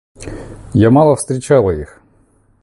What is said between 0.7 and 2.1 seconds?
Я мало встречала их.